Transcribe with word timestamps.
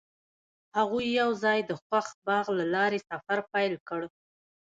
هغوی 0.77 1.05
یوځای 1.21 1.59
د 1.65 1.71
خوښ 1.83 2.07
باغ 2.25 2.45
له 2.59 2.65
لارې 2.75 2.99
سفر 3.09 3.39
پیل 3.51 3.73
کړ. 3.87 4.01